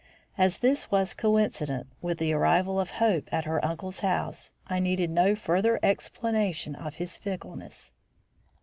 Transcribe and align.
As 0.35 0.57
this 0.57 0.89
was 0.89 1.13
coincident 1.13 1.85
with 2.01 2.17
the 2.17 2.33
arrival 2.33 2.79
of 2.79 2.89
Hope 2.89 3.31
at 3.31 3.45
her 3.45 3.63
uncle's 3.63 3.99
house, 3.99 4.51
I 4.65 4.79
needed 4.79 5.11
no 5.11 5.35
further 5.35 5.79
explanation 5.83 6.73
of 6.73 6.95
his 6.95 7.17
fickleness. 7.17 7.91